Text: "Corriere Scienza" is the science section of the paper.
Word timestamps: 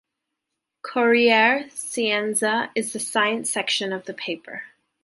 "Corriere 0.81 1.65
Scienza" 1.69 2.71
is 2.73 2.91
the 2.91 2.99
science 2.99 3.51
section 3.51 3.93
of 3.93 4.05
the 4.05 4.15
paper. 4.15 4.63